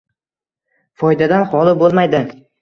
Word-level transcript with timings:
foydadan 1.03 1.45
xoli 1.53 1.77
bo‘lmaydi. 1.85 2.25